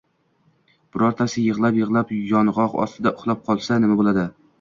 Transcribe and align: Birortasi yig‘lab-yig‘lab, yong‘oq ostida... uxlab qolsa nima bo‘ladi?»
Birortasi 0.95 1.43
yig‘lab-yig‘lab, 1.47 2.13
yong‘oq 2.31 2.73
ostida... 2.87 3.13
uxlab 3.19 3.45
qolsa 3.51 3.79
nima 3.85 3.99
bo‘ladi?» 4.01 4.25